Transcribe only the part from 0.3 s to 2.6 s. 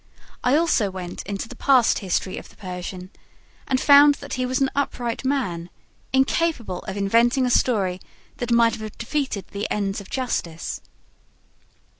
I also went into the past history of the